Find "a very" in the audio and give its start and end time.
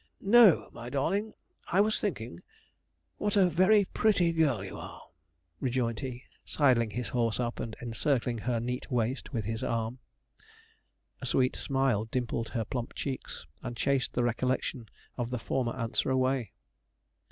3.37-3.85